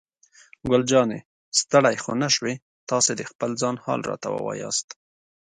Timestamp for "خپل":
3.31-3.49